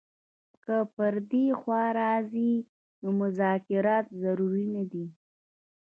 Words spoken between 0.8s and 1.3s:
پر